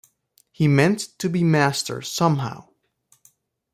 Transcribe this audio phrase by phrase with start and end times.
[0.51, 2.69] He meant to be master somehow.